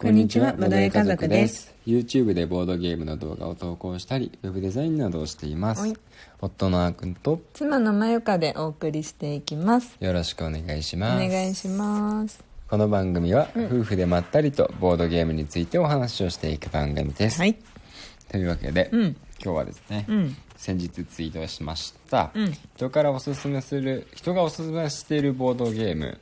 [0.00, 1.74] こんにちはボドゲ家族です。
[1.84, 5.80] YouTube でボードゲームの動画を投稿したりウェブデザインなどをしています。
[5.80, 5.96] はい。
[6.40, 9.96] 夫のあーくんと妻のまゆかでお送りしていきます。
[9.98, 11.28] よろしくお願いしおます。
[11.28, 12.44] 願いします。
[12.70, 17.56] この番組は夫婦でまったりとボードゲームについてお話をしていく番組です、はい。
[18.30, 19.16] というわけで、うん。
[19.42, 20.36] 今日はですね、うん。
[20.56, 22.52] 先日ツイートしました、うん。
[22.76, 26.20] 人からおすすめする人がおすすめしているボードゲーム。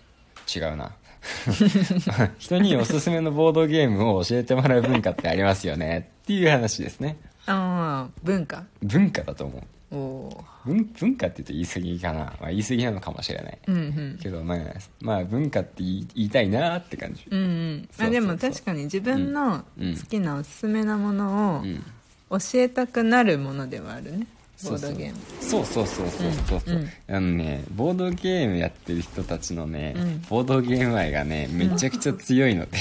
[0.55, 0.93] 違うな
[2.39, 6.11] 人におすすめのボードゲームを教えてもらう文化ってありますよね。
[6.23, 7.17] っていう話ですね。
[7.47, 8.65] ああ文化？
[8.83, 9.63] 文化だと思う。
[9.93, 14.19] おお文文化って言うと言い過ぎかな、まあ、言い過ぎなのかもしれない、うんうん。
[14.21, 14.59] けどまあ、
[15.01, 17.25] まあ文化って言い言いたいなって感じ。
[17.31, 17.89] うんうん。
[17.93, 18.07] そうそうそう。
[18.09, 19.97] あでも確かに自分のうん。
[19.97, 21.85] 好きなおすすめなものをうん。
[22.29, 24.27] 教えたくなるものではあるね
[24.63, 24.91] ボそうそう。
[24.91, 25.17] ードゲーム。
[25.41, 30.23] そうそうそうそうそうそう、うんあのねボードゲームやってる人たちのね、うん。
[30.29, 32.79] ボードゲーム愛がねめちゃくちゃ強いので、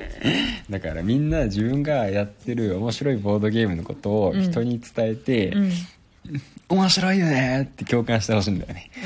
[0.70, 5.72] だからみんな自分がやってる面白いボードゲームのことを人に伝えて、うん。
[6.68, 8.90] 面白いよねって共感してほしいんだよね。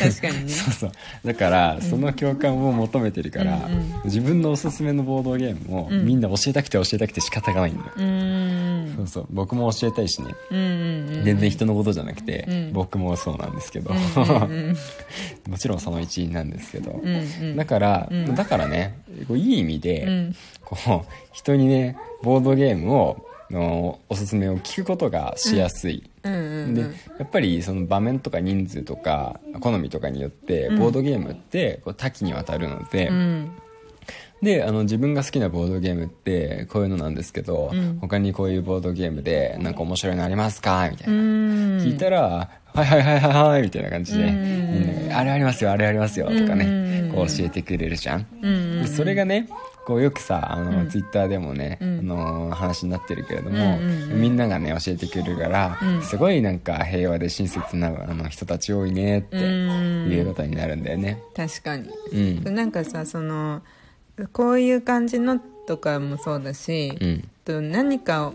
[0.00, 0.48] 確かにね。
[0.48, 0.92] そうそう。
[1.24, 3.92] だからその共感を求めてるから、うんうん。
[4.04, 6.04] 自分のおすすめのボードゲームをうん。
[6.04, 7.90] みんな教えたくて教えたくて仕方がないんだよ、
[8.96, 10.34] そうそう僕も教えたいしね。
[10.50, 12.72] うんうんうん全然人のことじゃなくて、うん。
[12.72, 14.76] 僕もそうなんですけど、うん
[15.48, 17.56] もちろんその一員なんですけど、うんうん。
[17.56, 18.34] だから、うん。
[18.34, 20.36] だからねこういい意味で、うん。
[20.64, 26.74] こう人にねボードゲームをのおすすめを聞くことがしやすい、うんうん。
[26.74, 26.88] でや
[27.24, 30.78] っぱりその場面とか人数とか好みとかによってうん。
[30.78, 33.50] ボードゲームってこう多岐にわたるので、うん
[34.44, 37.98] であの自分が好きなボードゲームってこういうのなんですけど、うん。
[38.00, 40.88] 他にこういうボードゲームでなんか面白いのありますか？
[40.90, 41.20] みたいな、うん。
[41.78, 44.34] 聞いたら「はいはいはいはいはい」みたいな感じで、うん。
[44.72, 47.12] みんなが「あれありますよあれありますよ」とかね、うん。
[47.14, 48.26] こう教えてくれるじゃん、
[48.86, 49.48] それがね
[49.86, 50.88] こうよくさあの、うん。
[50.88, 51.98] ツイッターでもね、うん。
[52.00, 54.20] あの話になってるけれども、うんうんうん。
[54.20, 56.02] みんながね教えてくれるから、うん。
[56.02, 60.10] すごいなんか平和で親切なあの人たち多いねってうん。
[60.10, 61.22] いうことになるんだよね。
[61.36, 61.88] 確かに。
[62.12, 62.54] うん。
[62.54, 63.62] なんかさその
[64.32, 67.28] こういう感じのとかもそうだし、うん。
[67.44, 68.34] と何かを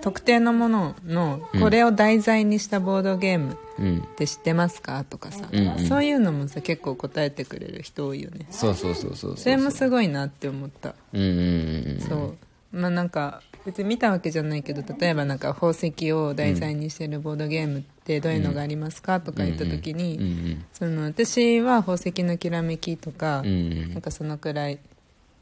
[0.00, 1.60] 特定のもののうん。
[1.60, 3.98] これを題材にしたボードゲームうん。
[3.98, 5.04] って知ってますか？
[5.04, 5.78] とかさ、うんうん。
[5.86, 8.46] そういうのもさ結構答えてくれる人多いよね。
[8.50, 12.00] そうそうそうそうそれもすごいなって思った、うんうんうんうん。
[12.00, 12.36] そう。
[12.72, 19.20] まあなんか別に見たわけじゃないけど例えばなんか宝石を題材にしてるボードゲームってどういうのがありますか？
[19.20, 23.92] とか言った時に、うんうんその私は宝石のきらめきとか、うんうん。
[23.92, 24.78] なんかそのくらい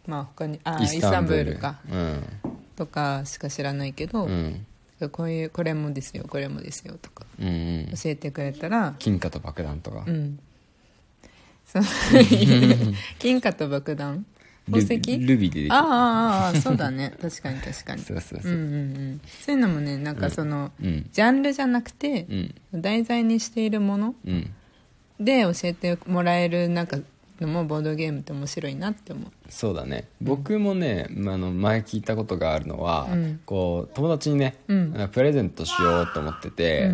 [0.08, 1.78] まあ他にあイイスタンブールか。
[1.88, 2.22] うん。
[2.74, 4.66] とかしか知らないけど、うん。
[5.12, 7.26] こういうこれもですよこれもですよとか。
[7.38, 7.86] うんうん。
[7.94, 10.04] 教えてくれたら金貨と爆弾とか。
[10.06, 10.38] うん。
[11.66, 11.82] そう。
[13.20, 14.24] 金貨と爆弾。
[14.70, 17.12] ル宝石ルビーでできるああそうだね。
[17.20, 18.02] 確かに確かに。
[18.02, 18.52] そうそうそう。
[18.52, 18.76] うんうんう
[19.14, 19.20] ん。
[19.40, 21.08] そういうのもねなんかその、うん。
[21.12, 22.26] ジャンルじゃなくて
[22.72, 22.80] う、ん。
[22.80, 24.50] 題材にしているものうん。
[25.20, 26.98] で教えてもらえるなんか
[27.46, 29.30] のもボードゲームって面白いなって思う。
[29.48, 30.08] そうだね。
[30.20, 33.40] 僕もね、まあ、あの前聞いたことがあるのは、うん。
[33.46, 35.08] こう友達にね、うん。
[35.12, 36.90] プレゼントしようと思ってて、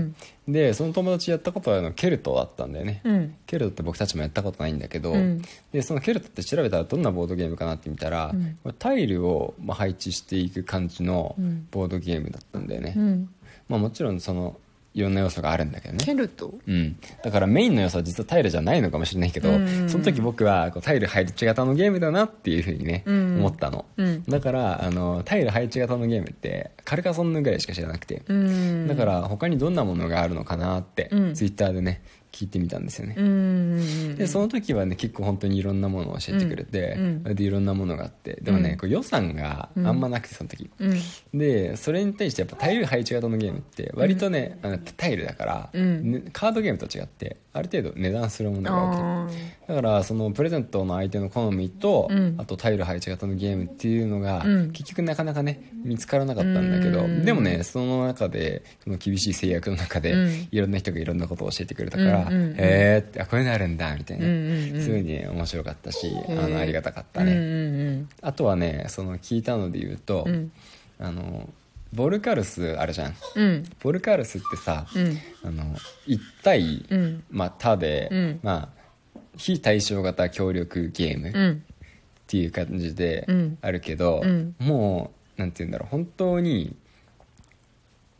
[0.47, 3.35] でその友達やったことはあのケルトだったんだよね、うん。
[3.47, 5.43] ケルトって僕たちもやったことないんだけど、うん。
[5.73, 8.35] でそのケルトって調べたらどんなボードゲームかなって見たら、
[8.79, 11.67] タイルをまあ配置していく感じのうん。
[11.71, 13.29] ボードゲームだったんだよね、うん。
[13.69, 14.57] まあ、もちろんその
[14.95, 16.05] いろんな要素があるんだけどね。
[16.05, 16.55] ケルト？
[16.67, 19.51] うん、だからメインの要素は実はタイルじゃないのかもしれないけど、
[19.89, 24.23] その時僕はこうタイル配置型のゲームだなっていうふうにね、思ったの、うん。
[24.25, 28.87] だからあのタイル配置型のゲームってカルカソンヌぐらいしか知らなくて、うん。
[28.87, 31.35] だから他にどんなものがあるのかなって、うん。
[31.35, 32.01] ツイッターでね
[32.35, 33.29] 聞いてみたんですよね、うんう
[33.79, 36.97] んでその時はね結構本当にいろんなものを教えてくれて、
[37.35, 38.39] でいろんなものがあって。
[38.43, 38.77] でもね、うん。
[38.77, 41.39] こう予算があんまなくてその時、うん。
[41.39, 45.71] でそれに対してやっぱタイル配置型のゲームって割とね、あのタイルだから、
[46.33, 49.29] カードゲームと違ってある程度値段するものがあ
[49.69, 52.35] だからそのプレゼントの相手の好みと、うん。
[52.37, 54.73] あとタイル配置型のゲームっていうのが、うん。
[54.73, 57.25] 結局なかなかね見つからなかったんだけど、うん。
[57.25, 60.49] でもねその中でその厳しい制約の中で、うん。
[60.51, 64.83] いろんな人がいろんなことを教えてくれたから、うんうんうんへーってあこういうのあるんだみたいな、うんうんうん。
[64.83, 68.09] すごいね面白かったしあのありがたかったうんうね、ん。
[68.21, 70.51] あとはねその聞いたので言うと、うん。
[70.99, 71.49] あの
[71.95, 73.15] ボルカルスあるじゃん。
[73.37, 73.65] うん。
[73.83, 75.19] ボルカルスってさ、うん。
[75.45, 75.63] あの
[76.07, 77.23] 1対、うん。
[77.31, 78.41] まあ、他で、うん。
[78.43, 81.63] まあ、非対称型協力ゲームっうん。
[82.27, 83.59] ていう感じでうん。
[83.63, 84.55] あるけど、うん。
[84.59, 86.77] もうなんて言うんだろう本当に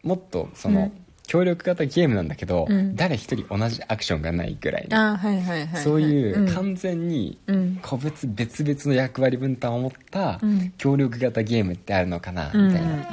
[0.03, 0.93] もっとその、
[1.27, 2.95] 協力型ゲームなんだけど、うん。
[2.95, 5.19] 誰一人同じアクションがないぐらいの
[5.79, 6.49] そういううん。
[6.49, 7.79] 完全にうん。
[7.83, 10.71] 個別別々の役割分担を持ったうん。
[10.77, 13.09] 協力型ゲームってあるのかなうんみたいな、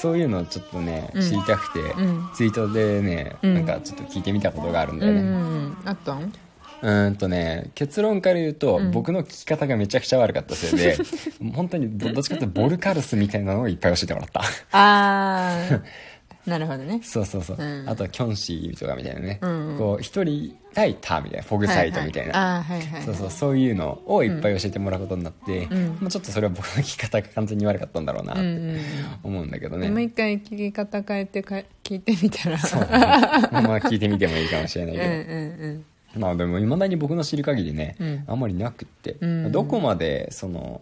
[0.00, 1.22] そういうのをちょっとねうん。
[1.22, 2.28] 知りたくて、うん。
[2.34, 3.54] ツイートでね、うん。
[3.54, 5.26] なんかちょっと聞いてみたことがあるんだよね、うん。
[5.26, 6.32] うんうんあったん？
[6.80, 8.90] うーんとね結論から言うと、うん。
[8.92, 10.96] 僕の聞き方がめちゃくちゃ悪かったせいで
[11.54, 14.40] 本当にどどっちかというとボルカルスみたいなのをいっぱい教えてもらった。
[14.40, 15.80] ああ
[16.48, 17.00] なるほどね。
[17.02, 17.88] そうそうそう、うん。
[17.88, 19.78] あとはキョンシーとかみたいなね、うんうん。
[19.78, 22.64] こう一人対タみたいなフォグサイトみたいな、
[23.04, 25.98] そうそうそういうのをいっぱい教えてもらうことになって、うん。
[26.00, 28.80] まあ、ちょっとそれは僕の聞き方が完全に悪かったんだろうなってうんうんうん。
[29.22, 32.58] 思うんだけどもうね、一回聞き方変えてか聞いてみたら。
[32.58, 32.86] そうね。
[32.88, 35.68] まあ聞いてみてもいいかもしれないうんけど、
[36.18, 36.22] うん。
[36.22, 38.24] まあでもいまだに僕の知る限りね、うん。
[38.26, 39.52] あんまりなくって、うん。
[39.52, 40.80] どこまでその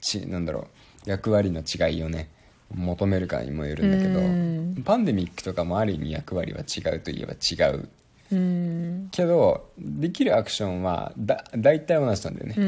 [0.00, 0.68] ちなんだろ
[1.06, 2.28] う役割の違いをね
[2.74, 4.82] 求めるかにもよるんだけど、うん。
[4.84, 7.88] パンデミックとかもある意味役割は違うといえば違う。
[9.10, 12.64] けどできるアクションはだ大体同じなんだよね、う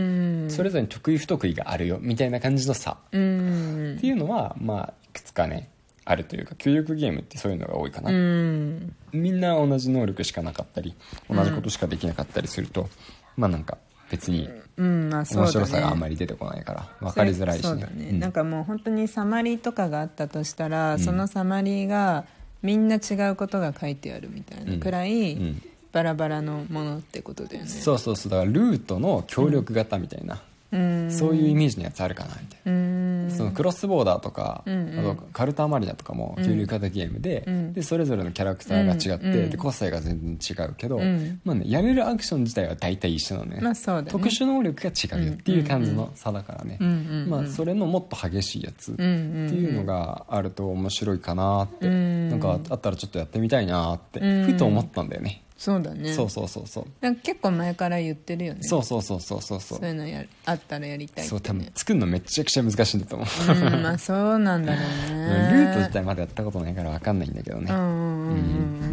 [0.47, 0.51] ん。
[0.51, 2.99] それぞれに得意不得意があるよみたいな感じの差。
[3.13, 3.95] うん。
[3.97, 5.71] っていうのはまあいくつかね
[6.05, 8.95] あるというか協力ゲームってそういうのが多いかな、うん。
[9.13, 10.95] みんな同じ能力しかなかったり
[11.31, 12.91] 同じことしかできなかったりすると、
[13.39, 13.79] まあなんか
[14.11, 15.59] 別にうんまあそうだね。
[15.59, 18.21] 面白さがあんまり出てこないから分かりづらいしそうねだね、うん。
[18.21, 20.99] なんかもう本当にサマリーとかがあったとしたら、ん。
[20.99, 22.25] そのサマリーが
[22.63, 25.63] みんな違うことが書いてあるみたいなくらい、うん。
[25.93, 27.69] バラバラのものってことだよね。
[27.69, 28.33] そうそうそう。
[28.33, 30.43] だからルートの協力型みたいな、
[30.73, 31.11] うん。
[31.11, 33.04] そういうイメージのやつあるかなみたいな、うん
[33.35, 35.11] そのクロスボーダーとか、うんうん。
[35.11, 37.73] あとカルタマリナとかも協力型ゲームで,、うん。
[37.73, 39.35] でそれぞれのキャラクターが違って、うん。
[39.35, 39.51] うん。
[39.51, 41.41] で個性が全然違うけど、うん。
[41.45, 44.11] まあね、やれるアクション自体は大体一緒なのね,、まあね。
[44.11, 52.31] 特殊能力が違うよっていう感じの差だからね、うんうんうんまあ、それのもっと激しいやつ、うんうんっていうのがあると面白いかなって、うん。
[52.31, 54.45] なんかあったらちょっとやってみたいなって、うん。
[54.47, 56.13] ふと思ったんだよね、そうだね。
[56.13, 56.87] そうそうそうそう。
[57.01, 58.63] なんか結構前から言ってるよね。
[58.63, 59.79] そうそうそうそうそうそう。
[59.79, 65.51] そういうのやあったらやりたいね、そう多分作るのめちゃくちゃ難しいんだと思う、うんまあそうなんだろうね。
[65.53, 68.84] ルート自体まだやったことないから分かんないんだけどね、うんうんうんうん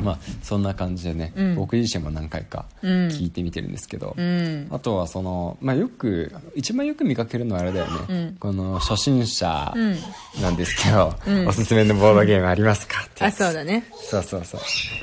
[0.00, 1.54] まあそんな感じでね、うん。
[1.56, 2.90] 僕自身も何回かうん。
[3.08, 4.68] 聞いてみてるんですけど、うん。
[4.70, 8.36] あとはその、まあ、よく一番よく見かけるのはあれだよね、うん。
[8.38, 9.96] この初心者うん。
[10.42, 11.48] なんですけど、うん。
[11.48, 13.24] おすすめのボードゲームありますかって。
[13.24, 13.84] やあつそうだね。
[13.94, 14.60] そうそうそう。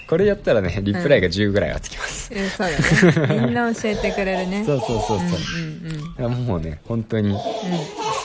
[0.07, 3.39] これやったらねリプライが10ぐらいはつきます、えそうだね。
[3.45, 4.63] みんな教えてくれるね。
[4.67, 7.37] そうそうそうそう、うんうんいやもうね本当に、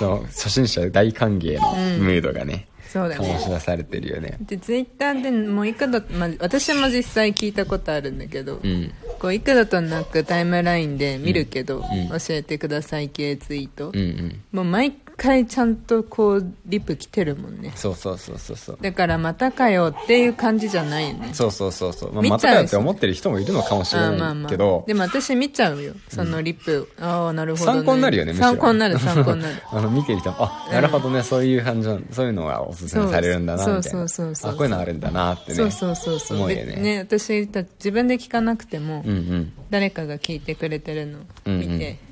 [0.01, 3.37] そう初心者大歓迎のムードがね、そうだね。
[3.37, 4.39] 醸し出されてるよね。
[4.41, 8.93] でツイッターでもう幾度、まあ、私も実際聞いたことあるんだけど、うん。
[9.19, 12.09] こう幾度となくタイムラインで見るけど、ん。
[12.09, 14.41] 教えてください系ツイート、うんうん。
[14.53, 17.73] もう毎回ちゃんとこうリプ来てるもんね。
[17.77, 18.79] そうそうそうそうそう。
[18.81, 21.35] だからまたかよっていう感じじゃないよね。
[21.35, 25.93] そうそうそうそう、まあ、またかよって思ってる人もいるのかもしれあーまあまあないけど、でも私見ちゃうよ。
[26.09, 29.57] そのリプ、ああなるほど、ね、参考になるよね参考になる参考になる。
[29.71, 34.09] あの見てる人もあなるほどね、そういう感じのそういうのがおすすめされるんだなみたいなそうそう。
[34.09, 35.57] そうそうあこういうのあるんだなってね。
[35.57, 36.39] そうそうそうそう。
[36.39, 36.77] 思うよね。
[36.77, 39.53] でね私た自分で聞かなくても、うんうん。
[39.69, 41.77] 誰かが聞いてくれてるのを見て、うんう
[42.07, 42.10] ん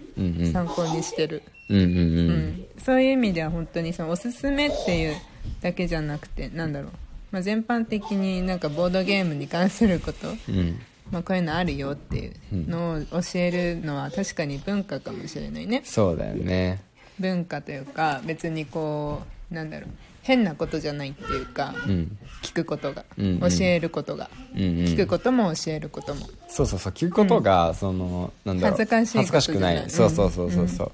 [0.53, 2.31] 参考にしてる、うんうんうん。
[2.31, 2.67] うん。
[2.85, 5.17] そういう意味では本当にそのおすすめっていう
[5.61, 6.91] だけじゃなくてなんだろう、
[7.31, 10.81] まあ、全般的になんかボードゲームに関すること、うん。
[11.11, 12.35] まあ、こういうのあるよっていう
[12.69, 15.83] のを教えるのは確かに文化かもしれないね。
[15.85, 16.83] そうだよね
[17.19, 19.91] 文化というか別にこうなんだろう
[20.29, 22.19] 変なことじゃないっていうか、うん。
[22.43, 23.41] 聞くことが、うんうん。
[23.41, 24.69] 教えることが、うんうん。
[24.85, 26.29] 聞くことも教えることも。
[26.49, 30.93] そうそうそう聞くことが、そのなんだろう恥ずかしいこと恥ずかしくない、そうそうそうそうそう、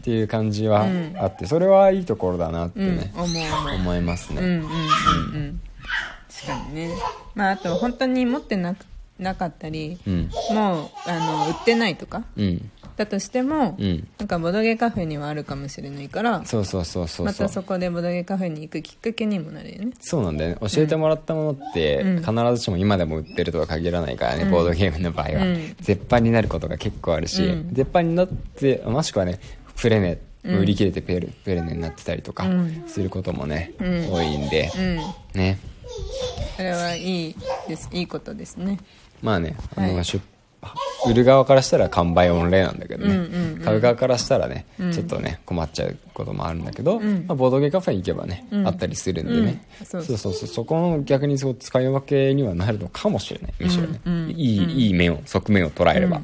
[0.00, 1.14] っていう感じはうん。
[1.16, 3.74] あってそれはいいところだなってうん、ね、思う。
[3.76, 5.60] 思いますね、うんうんうんうん。
[6.30, 6.90] 確かにね。
[7.34, 8.84] まああと本当に持ってなく
[9.18, 10.30] なかったり、うん。
[10.52, 12.70] もうあの売ってないとかうん
[13.04, 14.08] だとしても、うん。
[14.18, 17.46] なんかボドゲカフェにはあるかもしれないからそうそうそうそうまそう。
[17.46, 19.92] たそこでボドゲカフェに行くきっかけにもなるよね。
[20.00, 20.56] そうなんだよね。
[20.60, 22.22] 教えてもらったものって、うん。
[22.22, 24.50] 必ずしも今でも売ってるとは限らないからね、うん。
[24.50, 25.76] ボードゲームの場合は、うん。
[25.80, 27.74] 絶版になることが結構あるし、うん。
[27.74, 29.40] 絶版になってもしくはね
[29.76, 30.58] プレネうん。
[30.58, 32.84] 売り切れてペルプレネになってたりとかうん。
[32.86, 34.12] することもね、うん。
[34.12, 34.96] 多いんで、うん。
[35.34, 35.58] ね。
[36.56, 37.36] それはいい
[37.68, 37.88] です。
[37.92, 38.78] いいことですね。
[39.22, 40.20] まあね、あのはい出
[41.06, 43.60] 売る側からしたら完売御礼なんだけどね、うんうんうん。
[43.64, 44.92] 買う側からしたらね、うん。
[44.92, 47.24] ちょっとね困っちゃうこともあるんだけど、うん。
[47.26, 48.66] まあ、ボードゲーカフェに行けばね、うん。
[48.66, 49.86] あったりするんでね、うん。
[49.86, 50.48] そうそうそう。
[50.48, 53.54] そこの逆にそう使い分けにはなるのかもしれない。
[53.60, 54.00] むしろね、
[54.32, 56.22] いいいい面を側面を捉えれば、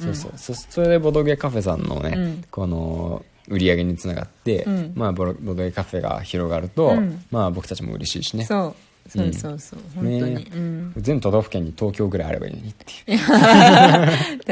[0.00, 0.32] そうそう。
[0.36, 2.44] そそれでボードゲーカフェさんのね、うん。
[2.50, 4.92] この売り上げにつながって、うん。
[4.94, 7.24] まあ、ボロボードゲーカフェが広がると、うん。
[7.30, 8.44] まあ、僕たちも嬉しいしね。
[8.44, 8.74] そう
[9.08, 10.44] そうそうそう、本当に、ね。
[10.52, 10.92] うん。
[10.98, 13.18] 全都道府県に東京ぐらいあればいいのにっていう。
[13.26, 13.46] 確か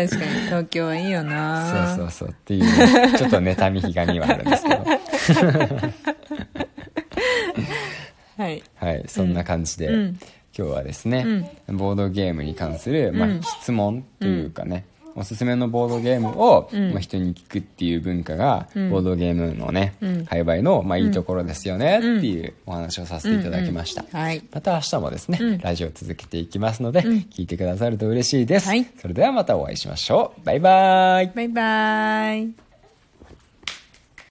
[0.03, 0.09] に
[0.47, 4.77] 東京はいいよそうなそうそうっていうね、ちょっと妬みひがみはあるんですけど。
[8.39, 8.63] はい。
[8.75, 10.19] はいそんな感じで、うん。
[10.59, 13.43] 今日はですね、ボードゲームに関する、まあうん。
[13.43, 14.87] 質問というかね、
[15.17, 16.91] おすすめのボードゲームを、うん。
[16.91, 18.91] まあ、人に聞くっていう文化が、うん。
[18.91, 20.25] ボードゲームのね、うん。
[20.27, 25.59] 栽培の、まあ、いいところですよねっていうお話をさせていただきました、はいまた明日もですね、うん。
[25.59, 27.17] ラジオ続けていきますので、うん。
[27.31, 28.87] 聞いてくださると嬉しいです、はい。
[29.01, 30.45] それではまたお会いしましょう。
[30.45, 31.33] バイバイ。
[31.35, 32.66] バイバイ